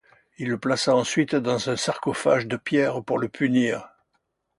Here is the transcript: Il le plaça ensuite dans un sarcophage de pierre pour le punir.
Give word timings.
Il 0.39 0.47
le 0.49 0.57
plaça 0.57 0.95
ensuite 0.95 1.35
dans 1.35 1.69
un 1.69 1.77
sarcophage 1.77 2.47
de 2.47 2.57
pierre 2.57 3.03
pour 3.03 3.19
le 3.19 3.29
punir. 3.29 3.87